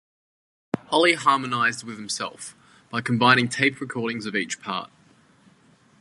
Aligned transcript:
Holly 0.87 1.13
harmonized 1.13 1.83
with 1.83 1.97
himself, 1.99 2.55
by 2.89 3.01
combining 3.01 3.47
tape 3.47 3.79
recordings 3.79 4.25
of 4.25 4.35
each 4.35 4.59
part. 4.59 4.89